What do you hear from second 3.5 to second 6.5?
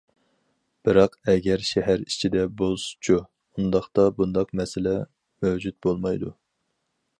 ئۇنداقتا بۇنداق مەسىلە مەۋجۇت بولمايدۇ.